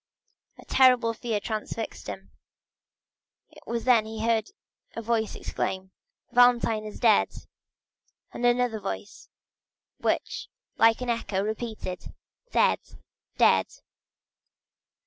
A 0.57 0.65
terrible 0.65 1.13
fear 1.13 1.39
transfixed 1.39 2.07
him. 2.07 2.31
It 3.51 3.61
was 3.67 3.83
then 3.83 4.03
he 4.07 4.25
heard 4.25 4.49
a 4.95 5.01
voice 5.03 5.35
exclaim 5.35 5.91
"Valentine 6.31 6.85
is 6.85 6.99
dead!" 6.99 7.29
and 8.33 8.43
another 8.43 8.79
voice 8.79 9.29
which, 9.99 10.47
like 10.75 11.01
an 11.01 11.09
echo 11.11 11.43
repeated: 11.43 12.15
"Dead,—dead!" 12.49 13.67